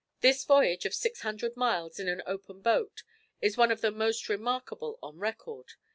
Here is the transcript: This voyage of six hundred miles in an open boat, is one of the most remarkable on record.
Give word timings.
This 0.21 0.45
voyage 0.45 0.87
of 0.87 0.95
six 0.95 1.21
hundred 1.21 1.55
miles 1.55 1.99
in 1.99 2.07
an 2.07 2.23
open 2.25 2.63
boat, 2.63 3.03
is 3.39 3.55
one 3.55 3.69
of 3.71 3.81
the 3.81 3.91
most 3.91 4.29
remarkable 4.29 4.97
on 5.03 5.19
record. 5.19 5.73